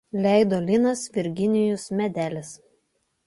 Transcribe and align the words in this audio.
Leido 0.23 0.57
Linas 0.67 1.01
Virginijus 1.17 1.83
Medelis. 1.97 2.51